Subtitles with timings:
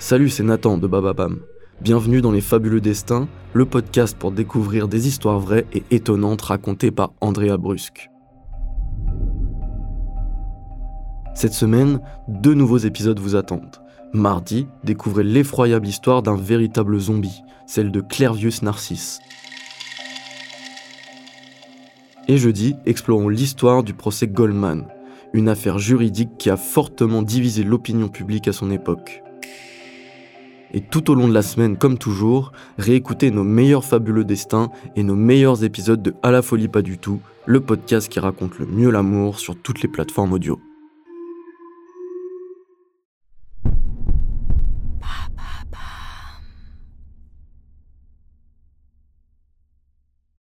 [0.00, 1.40] Salut, c'est Nathan de Bababam.
[1.82, 6.90] Bienvenue dans Les Fabuleux Destins, le podcast pour découvrir des histoires vraies et étonnantes racontées
[6.90, 8.08] par Andrea Brusque.
[11.34, 13.76] Cette semaine, deux nouveaux épisodes vous attendent.
[14.14, 19.20] Mardi, découvrez l'effroyable histoire d'un véritable zombie, celle de Clairvius Narcisse.
[22.26, 24.86] Et jeudi, explorons l'histoire du procès Goldman,
[25.34, 29.22] une affaire juridique qui a fortement divisé l'opinion publique à son époque.
[30.72, 35.02] Et tout au long de la semaine, comme toujours, réécoutez nos meilleurs fabuleux destins et
[35.02, 38.66] nos meilleurs épisodes de À la folie pas du tout, le podcast qui raconte le
[38.66, 40.60] mieux l'amour sur toutes les plateformes audio.